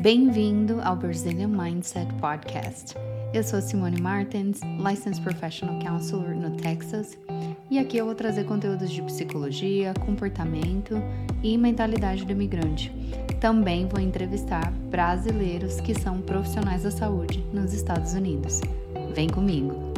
[0.00, 2.94] Bem-vindo ao Brazilian Mindset Podcast.
[3.34, 7.18] Eu sou Simone Martins, Licensed Professional Counselor no Texas,
[7.70, 10.94] e aqui eu vou trazer conteúdos de psicologia, comportamento
[11.42, 12.90] e mentalidade do imigrante.
[13.42, 18.62] Também vou entrevistar brasileiros que são profissionais da saúde nos Estados Unidos.
[19.14, 19.89] Vem comigo!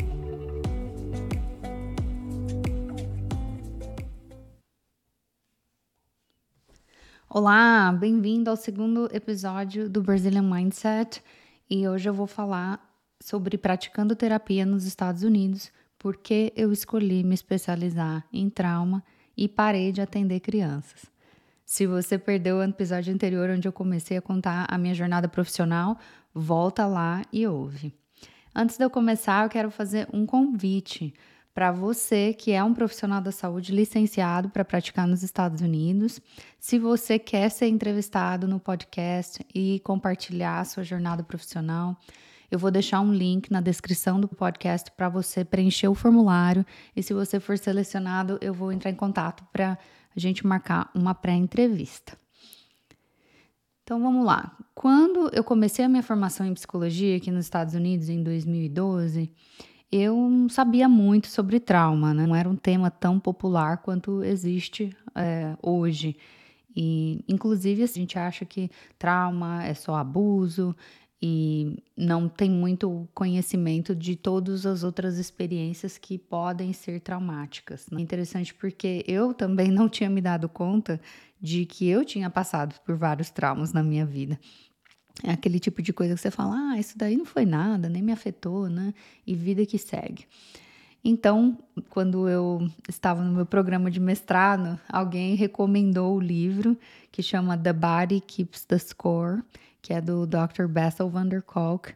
[7.34, 11.22] Olá, bem-vindo ao segundo episódio do Brazilian Mindset
[11.68, 12.79] e hoje eu vou falar
[13.22, 19.02] sobre praticando terapia nos Estados Unidos, porque eu escolhi me especializar em trauma
[19.34, 21.07] e parei de atender crianças.
[21.64, 25.96] Se você perdeu o episódio anterior onde eu comecei a contar a minha jornada profissional,
[26.35, 27.94] volta lá e ouve.
[28.54, 31.14] Antes de eu começar, eu quero fazer um convite
[31.54, 36.20] para você que é um profissional da saúde licenciado para praticar nos Estados Unidos.
[36.58, 41.96] Se você quer ser entrevistado no podcast e compartilhar a sua jornada profissional,
[42.50, 47.02] eu vou deixar um link na descrição do podcast para você preencher o formulário e
[47.02, 49.78] se você for selecionado, eu vou entrar em contato para
[50.14, 52.16] a gente marcar uma pré-entrevista.
[53.82, 54.56] Então vamos lá.
[54.74, 59.30] Quando eu comecei a minha formação em psicologia aqui nos Estados Unidos em 2012,
[59.92, 62.26] eu não sabia muito sobre trauma, né?
[62.26, 66.16] não era um tema tão popular quanto existe é, hoje.
[66.74, 70.74] E, inclusive, a gente acha que trauma é só abuso
[71.20, 77.86] e não tem muito conhecimento de todas as outras experiências que podem ser traumáticas.
[77.92, 80.98] É interessante porque eu também não tinha me dado conta
[81.40, 84.38] de que eu tinha passado por vários traumas na minha vida.
[85.22, 88.02] É aquele tipo de coisa que você fala, ah, isso daí não foi nada, nem
[88.02, 88.94] me afetou, né?
[89.27, 90.27] E vida que segue.
[91.05, 91.58] Então,
[91.91, 96.78] quando eu estava no meu programa de mestrado, alguém recomendou o livro
[97.10, 99.42] que chama The Body Keeps the Score,
[99.80, 100.66] que é do Dr.
[100.68, 101.92] Bessel van der Kolk.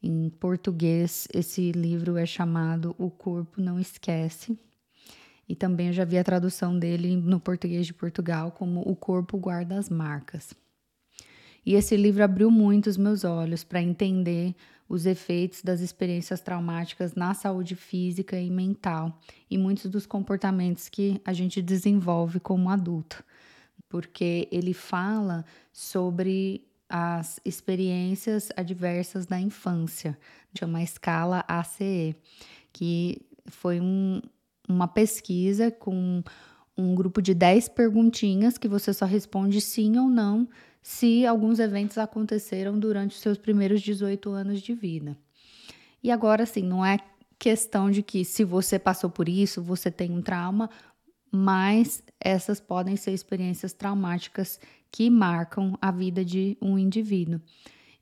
[0.00, 4.56] Em português, esse livro é chamado O Corpo Não Esquece.
[5.48, 9.36] E também eu já vi a tradução dele no português de Portugal como O Corpo
[9.36, 10.54] Guarda as Marcas.
[11.64, 14.54] E esse livro abriu muito os meus olhos para entender
[14.88, 19.18] os efeitos das experiências traumáticas na saúde física e mental
[19.50, 23.24] e muitos dos comportamentos que a gente desenvolve como adulto.
[23.88, 30.18] Porque ele fala sobre as experiências adversas da infância,
[30.56, 32.14] chama escala ACE,
[32.72, 34.20] que foi um,
[34.68, 36.22] uma pesquisa com
[36.76, 40.48] um grupo de 10 perguntinhas que você só responde sim ou não
[40.84, 45.16] se alguns eventos aconteceram durante os seus primeiros 18 anos de vida.
[46.02, 46.98] E agora, sim, não é
[47.38, 50.68] questão de que se você passou por isso, você tem um trauma,
[51.32, 54.60] mas essas podem ser experiências traumáticas
[54.92, 57.40] que marcam a vida de um indivíduo.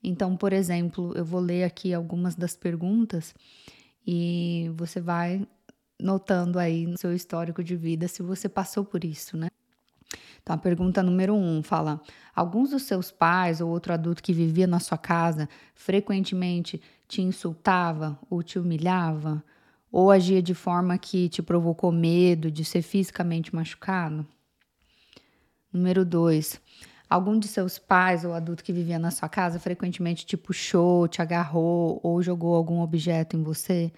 [0.02, 3.32] Então, por exemplo, eu vou ler aqui algumas das perguntas
[4.04, 5.46] e você vai
[6.00, 9.46] notando aí no seu histórico de vida se você passou por isso, né?
[10.42, 12.00] Então, a pergunta número um fala:
[12.34, 18.18] alguns dos seus pais ou outro adulto que vivia na sua casa frequentemente te insultava
[18.28, 19.42] ou te humilhava?
[19.90, 24.26] Ou agia de forma que te provocou medo de ser fisicamente machucado?
[25.72, 26.60] Número dois.
[27.08, 31.20] Algum de seus pais ou adulto que vivia na sua casa frequentemente te puxou, te
[31.20, 33.92] agarrou ou jogou algum objeto em você?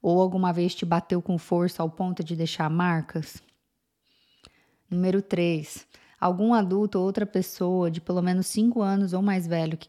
[0.00, 3.42] Ou alguma vez te bateu com força ao ponto de deixar marcas?
[4.90, 5.86] Número 3.
[6.20, 9.88] Algum adulto ou outra pessoa de pelo menos 5 anos ou mais velho que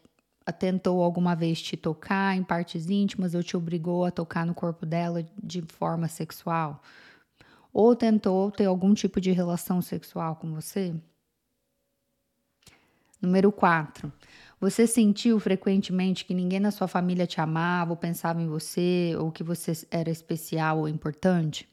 [0.58, 4.86] tentou alguma vez te tocar em partes íntimas ou te obrigou a tocar no corpo
[4.86, 6.82] dela de forma sexual?
[7.72, 10.94] Ou tentou ter algum tipo de relação sexual com você?
[13.20, 14.12] Número 4.
[14.60, 19.30] Você sentiu frequentemente que ninguém na sua família te amava ou pensava em você ou
[19.30, 21.68] que você era especial ou importante?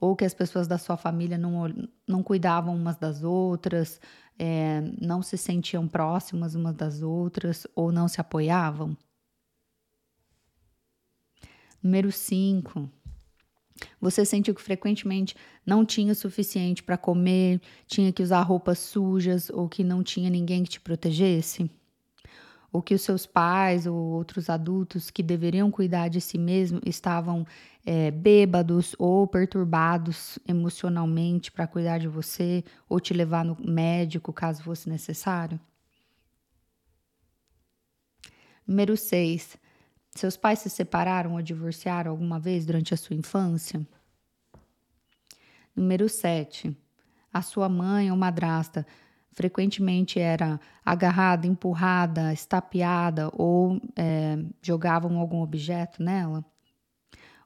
[0.00, 1.64] Ou que as pessoas da sua família não,
[2.06, 4.00] não cuidavam umas das outras,
[4.38, 8.96] é, não se sentiam próximas umas das outras ou não se apoiavam?
[11.82, 12.90] Número 5.
[14.00, 15.34] Você sentiu que frequentemente
[15.64, 20.30] não tinha o suficiente para comer, tinha que usar roupas sujas ou que não tinha
[20.30, 21.70] ninguém que te protegesse?
[22.72, 27.46] Ou que os seus pais ou outros adultos que deveriam cuidar de si mesmo estavam
[27.84, 34.62] é, bêbados ou perturbados emocionalmente para cuidar de você ou te levar no médico caso
[34.62, 35.58] fosse necessário?
[38.66, 39.56] Número 6.
[40.10, 43.86] Seus pais se separaram ou divorciaram alguma vez durante a sua infância?
[45.74, 46.76] Número 7.
[47.32, 48.86] A sua mãe ou madrasta
[49.36, 56.42] frequentemente era agarrada, empurrada, estapeada ou é, jogavam algum objeto nela.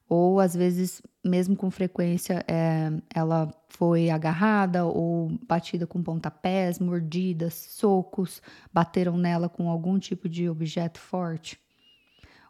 [0.08, 7.54] Ou às vezes, mesmo com frequência, é, ela foi agarrada ou batida com pontapés, mordidas,
[7.54, 8.40] socos,
[8.72, 11.58] bateram nela com algum tipo de objeto forte.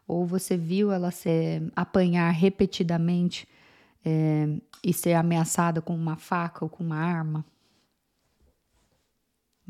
[0.07, 3.47] Ou você viu ela se apanhar repetidamente
[4.05, 4.47] é,
[4.83, 7.43] e ser ameaçada com uma faca ou com uma arma.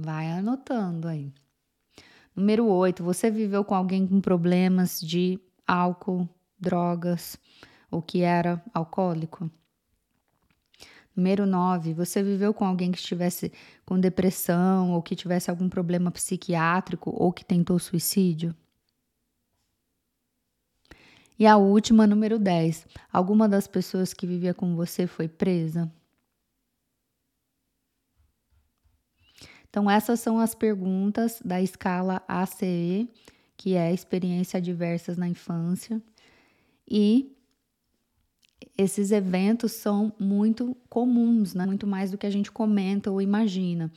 [0.03, 1.31] Vai anotando aí.
[2.35, 3.03] Número 8.
[3.03, 6.27] Você viveu com alguém com problemas de álcool,
[6.59, 7.37] drogas,
[7.91, 9.49] ou que era alcoólico?
[11.15, 11.93] Número 9.
[11.93, 13.51] Você viveu com alguém que estivesse
[13.85, 18.55] com depressão, ou que tivesse algum problema psiquiátrico, ou que tentou suicídio?
[21.37, 22.87] E a última, número 10.
[23.13, 25.91] Alguma das pessoas que vivia com você foi presa?
[29.71, 33.09] Então, essas são as perguntas da escala ACE,
[33.55, 36.01] que é experiência adversas na infância.
[36.85, 37.33] E
[38.77, 41.65] esses eventos são muito comuns, né?
[41.65, 43.89] muito mais do que a gente comenta ou imagina.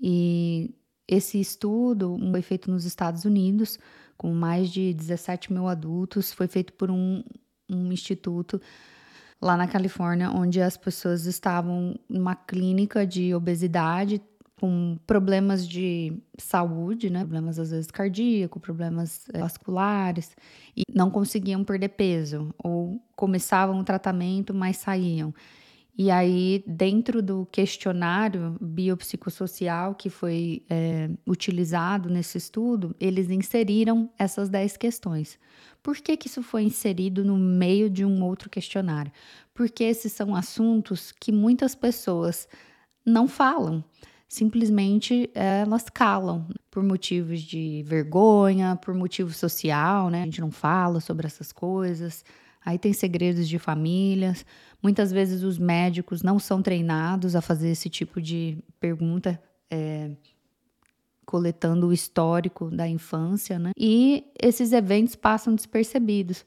[0.00, 0.74] E
[1.06, 3.78] esse estudo foi feito nos Estados Unidos
[4.16, 6.32] com mais de 17 mil adultos.
[6.32, 7.22] Foi feito por um,
[7.68, 8.58] um instituto
[9.42, 14.22] lá na Califórnia, onde as pessoas estavam numa clínica de obesidade
[14.58, 17.20] com problemas de saúde, né?
[17.20, 20.34] Problemas às vezes cardíacos, problemas eh, vasculares,
[20.76, 25.34] e não conseguiam perder peso, ou começavam o tratamento, mas saíam.
[25.98, 34.50] E aí, dentro do questionário biopsicossocial que foi é, utilizado nesse estudo, eles inseriram essas
[34.50, 35.38] 10 questões.
[35.82, 39.10] Por que, que isso foi inserido no meio de um outro questionário?
[39.54, 42.46] Porque esses são assuntos que muitas pessoas
[43.04, 43.82] não falam
[44.28, 50.22] simplesmente elas calam por motivos de vergonha, por motivo social, né?
[50.22, 52.24] A gente não fala sobre essas coisas.
[52.64, 54.44] Aí tem segredos de famílias.
[54.82, 59.40] Muitas vezes os médicos não são treinados a fazer esse tipo de pergunta,
[59.70, 60.10] é,
[61.24, 63.72] coletando o histórico da infância, né?
[63.76, 66.44] E esses eventos passam despercebidos.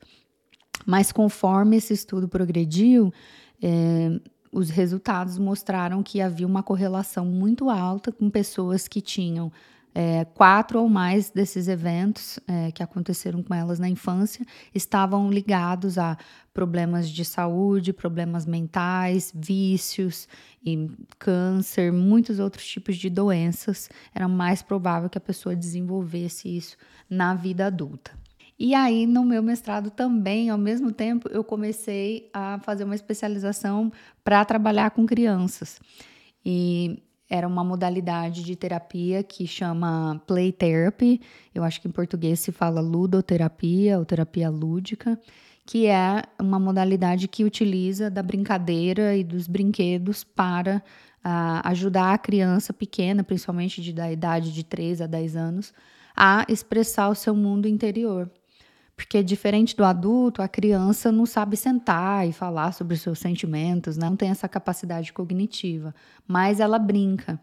[0.85, 3.13] Mas conforme esse estudo progrediu,
[3.61, 4.19] é,
[4.51, 9.51] os resultados mostraram que havia uma correlação muito alta com pessoas que tinham
[9.93, 15.97] é, quatro ou mais desses eventos é, que aconteceram com elas na infância estavam ligados
[15.97, 16.17] a
[16.53, 20.27] problemas de saúde, problemas mentais, vícios
[20.63, 23.89] e câncer, muitos outros tipos de doenças.
[24.13, 26.77] Era mais provável que a pessoa desenvolvesse isso
[27.09, 28.11] na vida adulta.
[28.59, 33.89] E aí, no meu mestrado também, ao mesmo tempo, eu comecei a fazer uma especialização
[34.21, 35.79] para trabalhar com crianças.
[36.43, 41.21] E era uma modalidade de terapia que chama play therapy.
[41.55, 45.17] Eu acho que em português se fala ludoterapia ou terapia lúdica,
[45.65, 50.83] que é uma modalidade que utiliza da brincadeira e dos brinquedos para
[51.23, 55.73] uh, ajudar a criança pequena, principalmente de, da idade de 3 a 10 anos,
[56.13, 58.29] a expressar o seu mundo interior.
[58.99, 63.95] Porque diferente do adulto, a criança não sabe sentar e falar sobre os seus sentimentos,
[63.95, 64.09] né?
[64.09, 65.95] não tem essa capacidade cognitiva,
[66.27, 67.39] mas ela brinca.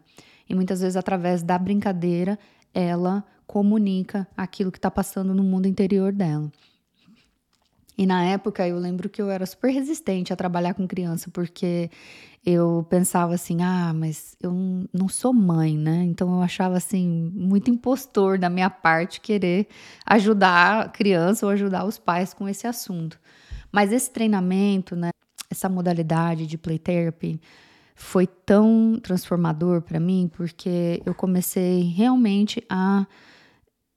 [0.47, 2.37] E muitas vezes, através da brincadeira,
[2.71, 6.51] ela comunica aquilo que está passando no mundo interior dela.
[7.97, 11.89] E na época eu lembro que eu era super resistente a trabalhar com criança, porque
[12.45, 14.53] eu pensava assim: ah, mas eu
[14.93, 16.03] não sou mãe, né?
[16.03, 19.67] Então eu achava assim, muito impostor da minha parte querer
[20.05, 23.19] ajudar a criança ou ajudar os pais com esse assunto.
[23.71, 25.09] Mas esse treinamento, né,
[25.49, 27.41] essa modalidade de play therapy,
[27.95, 33.07] foi tão transformador para mim, porque eu comecei realmente a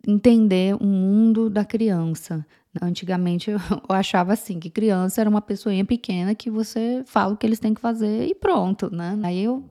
[0.06, 2.44] entender o mundo da criança,
[2.80, 3.58] Antigamente eu
[3.88, 7.74] achava assim que criança era uma pessoinha pequena que você fala o que eles têm
[7.74, 9.18] que fazer e pronto, né?
[9.24, 9.68] Aí eu,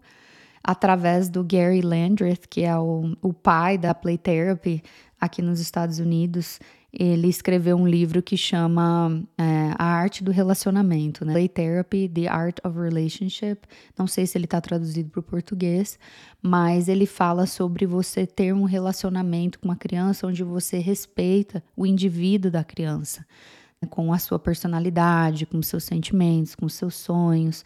[0.63, 4.83] através do Gary Landreth, que é o, o pai da Play Therapy
[5.19, 6.59] aqui nos Estados Unidos,
[6.91, 11.33] ele escreveu um livro que chama é, A Arte do Relacionamento, né?
[11.33, 13.59] Play Therapy, The Art of Relationship.
[13.97, 15.99] Não sei se ele está traduzido para o português,
[16.41, 21.85] mas ele fala sobre você ter um relacionamento com uma criança onde você respeita o
[21.85, 23.25] indivíduo da criança,
[23.79, 23.87] né?
[23.87, 27.63] com a sua personalidade, com seus sentimentos, com seus sonhos.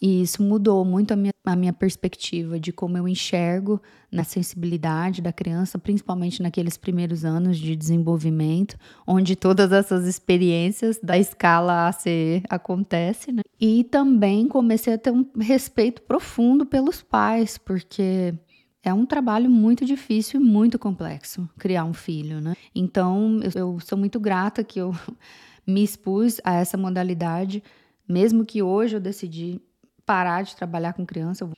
[0.00, 5.22] E isso mudou muito a minha, a minha perspectiva de como eu enxergo na sensibilidade
[5.22, 8.76] da criança, principalmente naqueles primeiros anos de desenvolvimento,
[9.06, 13.42] onde todas essas experiências da escala ACE acontecem, né?
[13.60, 18.34] E também comecei a ter um respeito profundo pelos pais, porque
[18.82, 22.54] é um trabalho muito difícil e muito complexo criar um filho, né?
[22.74, 24.92] Então, eu, eu sou muito grata que eu
[25.66, 27.62] me expus a essa modalidade,
[28.08, 29.60] mesmo que hoje eu decidi
[30.06, 31.50] parar de trabalhar com criança,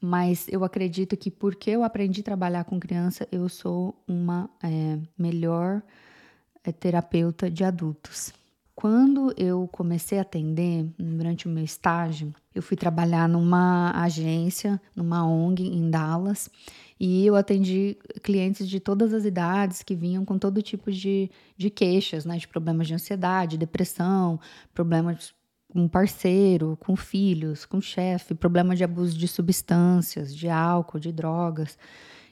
[0.00, 4.98] mas eu acredito que porque eu aprendi a trabalhar com criança, eu sou uma é,
[5.18, 5.82] melhor
[6.62, 8.32] é, terapeuta de adultos.
[8.74, 15.26] Quando eu comecei a atender, durante o meu estágio, eu fui trabalhar numa agência, numa
[15.26, 16.50] ONG em Dallas,
[17.00, 21.70] e eu atendi clientes de todas as idades que vinham com todo tipo de, de
[21.70, 22.36] queixas, né?
[22.36, 24.38] De problemas de ansiedade, depressão,
[24.74, 25.34] problemas
[25.76, 31.78] com parceiro, com filhos, com chefe, problema de abuso de substâncias, de álcool, de drogas,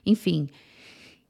[0.04, 0.48] enfim.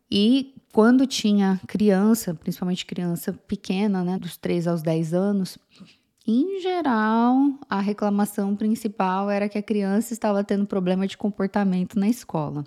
[0.09, 5.59] E quando tinha criança, principalmente criança pequena, né, dos 3 aos 10 anos,
[6.27, 7.37] em geral,
[7.69, 12.65] a reclamação principal era que a criança estava tendo problema de comportamento na escola.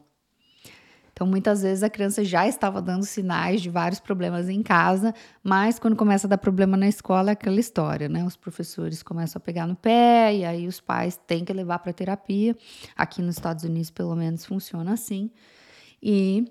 [1.18, 5.80] Então, muitas vezes a criança já estava dando sinais de vários problemas em casa, mas
[5.80, 8.24] quando começa a dar problema na escola é aquela história, né?
[8.24, 11.92] Os professores começam a pegar no pé e aí os pais têm que levar para
[11.92, 12.56] terapia.
[12.96, 15.32] Aqui nos Estados Unidos, pelo menos, funciona assim.
[16.00, 16.46] E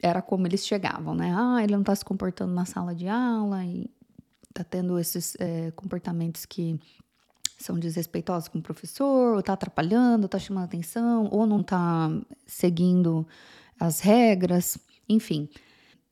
[0.00, 1.34] era como eles chegavam, né?
[1.36, 3.90] Ah, ele não está se comportando na sala de aula e
[4.48, 6.80] está tendo esses é, comportamentos que
[7.56, 12.10] são desrespeitosos com o professor, ou está atrapalhando, está chamando atenção, ou não está
[12.46, 13.26] seguindo
[13.78, 15.48] as regras, enfim.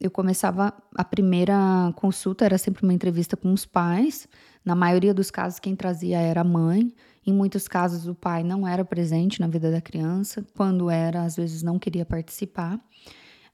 [0.00, 1.54] Eu começava a primeira
[1.96, 4.28] consulta era sempre uma entrevista com os pais.
[4.64, 6.92] Na maioria dos casos quem trazia era a mãe.
[7.26, 10.44] Em muitos casos o pai não era presente na vida da criança.
[10.54, 12.78] Quando era, às vezes não queria participar.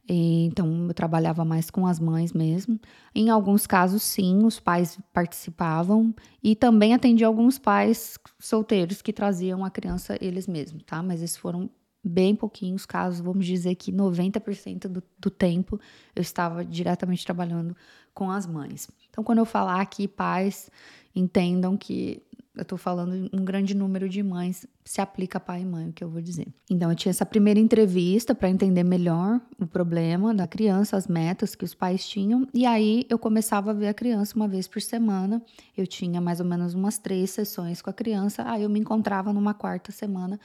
[0.08, 2.80] E, então, eu trabalhava mais com as mães mesmo.
[3.14, 9.64] Em alguns casos, sim, os pais participavam e também atendi alguns pais solteiros que traziam
[9.64, 11.02] a criança eles mesmos, tá?
[11.02, 11.70] Mas esses foram
[12.02, 15.78] bem pouquinhos casos, vamos dizer que 90% do, do tempo
[16.16, 17.76] eu estava diretamente trabalhando
[18.14, 18.88] com as mães.
[19.08, 20.70] Então, quando eu falar aqui, pais,
[21.14, 22.22] entendam que
[22.56, 26.02] eu estou falando um grande número de mães, se aplica pai e mãe, o que
[26.02, 26.48] eu vou dizer.
[26.68, 31.54] Então, eu tinha essa primeira entrevista para entender melhor o problema da criança, as metas
[31.54, 34.82] que os pais tinham, e aí eu começava a ver a criança uma vez por
[34.82, 35.40] semana.
[35.76, 39.32] Eu tinha mais ou menos umas três sessões com a criança, aí eu me encontrava
[39.32, 40.38] numa quarta semana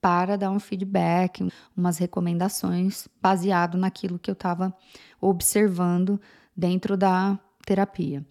[0.00, 4.74] para dar um feedback, umas recomendações baseado naquilo que eu estava
[5.20, 6.18] observando
[6.56, 8.24] dentro da terapia.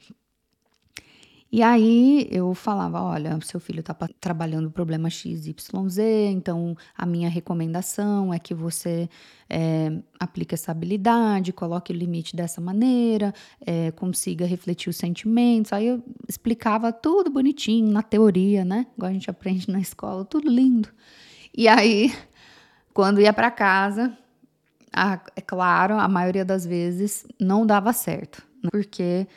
[1.52, 5.98] E aí eu falava: olha, seu filho está trabalhando problema XYZ,
[6.30, 9.10] então a minha recomendação é que você
[9.50, 13.34] é, aplique essa habilidade, coloque o limite dessa maneira,
[13.66, 15.74] é, consiga refletir os sentimentos.
[15.74, 18.86] Aí eu explicava tudo bonitinho na teoria, né?
[18.96, 20.90] Igual a gente aprende na escola, tudo lindo.
[21.58, 22.14] E aí,
[22.94, 24.16] quando ia para casa,
[24.94, 28.70] a, é claro, a maioria das vezes não dava certo, né?
[28.72, 29.28] porque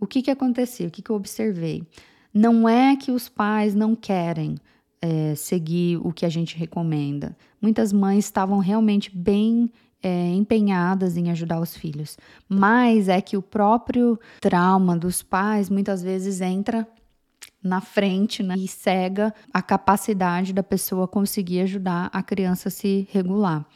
[0.00, 0.88] o que, que acontecia?
[0.88, 1.86] O que, que eu observei?
[2.32, 4.56] Não é que os pais não querem
[5.02, 7.36] é, seguir o que a gente recomenda.
[7.60, 9.70] Muitas mães estavam realmente bem
[10.02, 12.16] é, empenhadas em ajudar os filhos,
[12.48, 16.88] mas é que o próprio trauma dos pais muitas vezes entra
[17.62, 23.06] na frente né, e cega a capacidade da pessoa conseguir ajudar a criança a se
[23.10, 23.66] regular.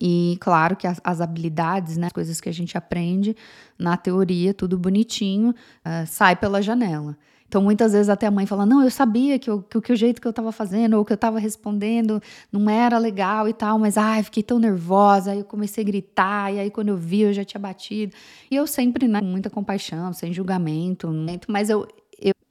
[0.00, 3.36] E claro que as, as, habilidades, né, as coisas que a gente aprende
[3.78, 7.16] na teoria, tudo bonitinho, uh, sai pela janela.
[7.48, 9.96] Então, muitas vezes até a mãe fala: Não, eu sabia que, eu, que, que o
[9.96, 13.78] jeito que eu estava fazendo ou que eu estava respondendo não era legal e tal,
[13.78, 15.32] mas ai, fiquei tão nervosa.
[15.32, 18.14] Aí eu comecei a gritar, e aí quando eu vi, eu já tinha batido.
[18.50, 21.08] E eu sempre, né, com muita compaixão, sem julgamento,
[21.48, 21.88] mas eu,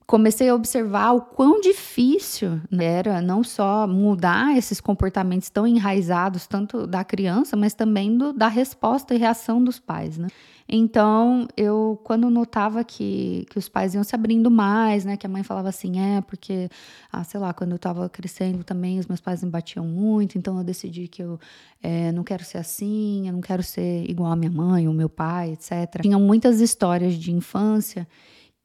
[0.08, 6.88] comecei a observar o quão difícil era não só mudar esses comportamentos tão enraizados, tanto
[6.88, 10.30] da criança, mas também do, da resposta e reação dos pais, né?
[10.70, 15.16] Então, eu, quando notava que, que os pais iam se abrindo mais, né?
[15.16, 16.70] Que a mãe falava assim, é, porque,
[17.12, 20.58] ah, sei lá, quando eu estava crescendo também, os meus pais me batiam muito, então
[20.58, 21.40] eu decidi que eu
[21.82, 25.10] é, não quero ser assim, eu não quero ser igual a minha mãe ou meu
[25.10, 26.02] pai, etc.
[26.02, 28.08] Tinham muitas histórias de infância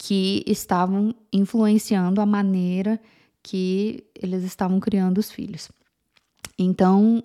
[0.04, 3.00] que estavam influenciando a maneira
[3.40, 5.70] que eles estavam criando os filhos.
[6.58, 7.22] Então,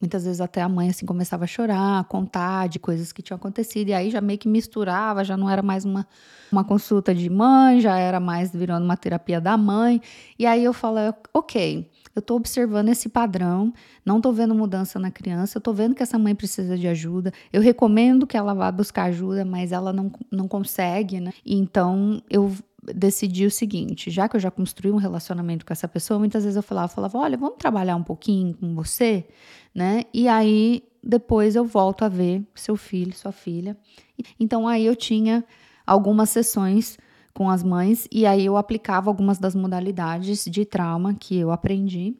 [0.00, 3.36] muitas vezes até a mãe assim começava a chorar, a contar de coisas que tinham
[3.36, 6.06] acontecido e aí já meio que misturava, já não era mais uma
[6.50, 10.00] uma consulta de mãe, já era mais virando uma terapia da mãe.
[10.38, 13.72] E aí eu falei, OK, eu estou observando esse padrão,
[14.04, 17.32] não estou vendo mudança na criança, eu estou vendo que essa mãe precisa de ajuda.
[17.52, 21.32] Eu recomendo que ela vá buscar ajuda, mas ela não, não consegue, né?
[21.44, 22.52] Então eu
[22.94, 26.56] decidi o seguinte: já que eu já construí um relacionamento com essa pessoa, muitas vezes
[26.56, 29.26] eu falava, falava, olha, vamos trabalhar um pouquinho com você,
[29.74, 30.04] né?
[30.12, 33.76] E aí depois eu volto a ver seu filho, sua filha.
[34.38, 35.44] Então aí eu tinha
[35.86, 36.98] algumas sessões
[37.32, 42.16] com as mães e aí eu aplicava algumas das modalidades de trauma que eu aprendi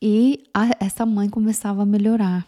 [0.00, 2.46] e a, essa mãe começava a melhorar.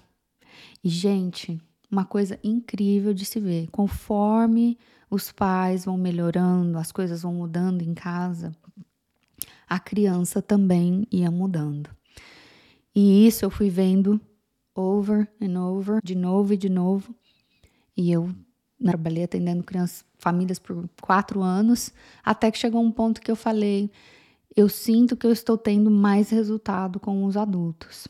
[0.83, 1.61] E gente,
[1.91, 4.79] uma coisa incrível de se ver, conforme
[5.11, 8.53] os pais vão melhorando, as coisas vão mudando em casa,
[9.69, 11.91] a criança também ia mudando.
[12.95, 14.21] E isso eu fui vendo
[14.75, 17.15] over and over, de novo e de novo.
[17.97, 18.35] E eu
[18.83, 21.93] trabalhei atendendo crianças, famílias por quatro anos,
[22.25, 23.91] até que chegou um ponto que eu falei:
[24.57, 28.09] eu sinto que eu estou tendo mais resultado com os adultos.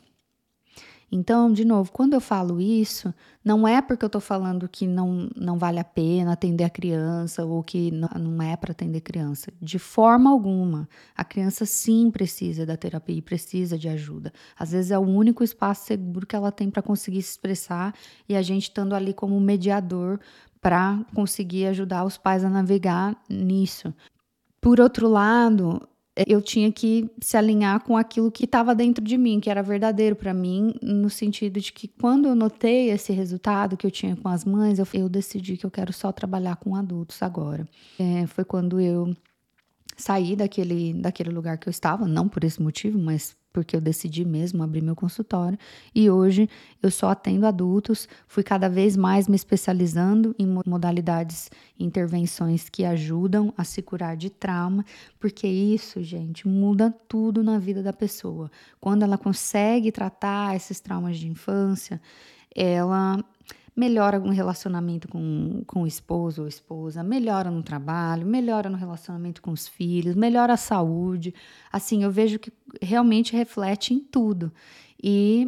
[1.11, 5.31] Então, de novo, quando eu falo isso, não é porque eu estou falando que não,
[5.35, 9.51] não vale a pena atender a criança ou que não, não é para atender criança.
[9.61, 10.87] De forma alguma.
[11.17, 14.33] A criança sim precisa da terapia e precisa de ajuda.
[14.59, 17.95] Às vezes é o único espaço seguro que ela tem para conseguir se expressar
[18.29, 20.21] e a gente estando ali como mediador
[20.61, 23.95] para conseguir ajudar os pais a navegar nisso.
[24.61, 25.89] Por outro lado,
[26.27, 30.17] eu tinha que se alinhar com aquilo que estava dentro de mim, que era verdadeiro
[30.17, 34.29] para mim, no sentido de que quando eu notei esse resultado que eu tinha com
[34.29, 37.69] as mães, eu, eu decidi que eu quero só trabalhar com adultos agora.
[37.99, 39.15] É, foi quando eu
[39.97, 44.25] saí daquele, daquele lugar que eu estava, não por esse motivo, mas porque eu decidi
[44.25, 45.59] mesmo abrir meu consultório
[45.95, 46.49] e hoje
[46.83, 53.53] eu só atendo adultos, fui cada vez mais me especializando em modalidades intervenções que ajudam
[53.57, 54.85] a se curar de trauma,
[55.19, 58.51] porque isso, gente, muda tudo na vida da pessoa.
[58.81, 62.01] Quando ela consegue tratar esses traumas de infância,
[62.55, 63.23] ela
[63.79, 69.41] melhora no relacionamento com, com o esposo ou esposa, melhora no trabalho, melhora no relacionamento
[69.41, 71.33] com os filhos, melhora a saúde.
[71.71, 74.53] Assim, eu vejo que realmente reflete em tudo.
[75.01, 75.47] E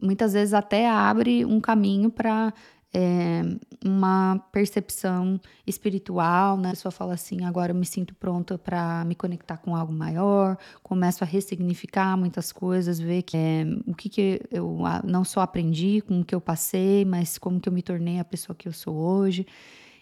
[0.00, 2.54] muitas vezes até abre um caminho para
[2.92, 3.42] é,
[3.84, 6.68] uma percepção espiritual, né?
[6.68, 10.56] A pessoa fala assim, agora eu me sinto pronta para me conectar com algo maior,
[10.82, 16.00] começo a ressignificar muitas coisas, ver que é, o que, que eu não só aprendi
[16.00, 18.72] com o que eu passei, mas como que eu me tornei a pessoa que eu
[18.72, 19.46] sou hoje.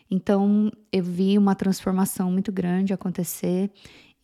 [0.09, 3.73] Então, eu vi uma transformação muito grande acontecer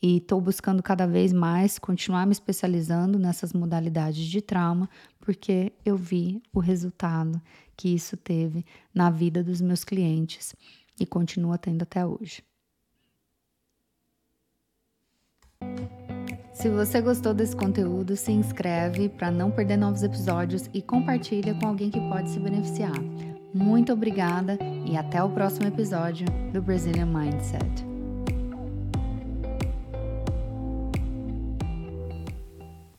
[0.01, 4.88] e estou buscando cada vez mais continuar me especializando nessas modalidades de trauma,
[5.20, 7.40] porque eu vi o resultado
[7.83, 8.64] que isso teve
[8.95, 10.55] na vida dos meus clientes
[11.01, 12.45] e continua tendo até hoje.
[16.53, 21.66] Se você gostou desse conteúdo, se inscreve para não perder novos episódios e compartilha com
[21.66, 22.95] alguém que pode se beneficiar.
[23.53, 27.91] Muito obrigada e até o próximo episódio do Brazilian Mindset.